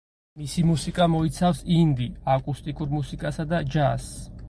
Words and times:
მისი 0.43 0.63
მუსიკა 0.69 1.07
მოიცავს 1.17 1.63
ინდი, 1.77 2.09
აკუსტიკურ 2.39 2.93
მუსიკასა 2.99 3.51
და 3.57 3.65
ჯაზს. 3.77 4.15